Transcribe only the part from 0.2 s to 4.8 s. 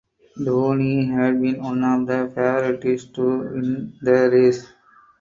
Dooney had been one of the favourites to win the race.